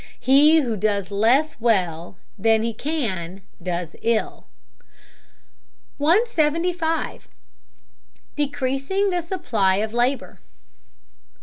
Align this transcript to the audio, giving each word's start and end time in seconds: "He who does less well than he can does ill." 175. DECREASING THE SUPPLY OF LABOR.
"He 0.19 0.61
who 0.61 0.77
does 0.77 1.11
less 1.11 1.59
well 1.61 2.17
than 2.35 2.63
he 2.63 2.73
can 2.73 3.43
does 3.61 3.95
ill." 4.01 4.47
175. 5.99 7.27
DECREASING 8.35 9.11
THE 9.11 9.21
SUPPLY 9.21 9.81
OF 9.83 9.93
LABOR. 9.93 10.39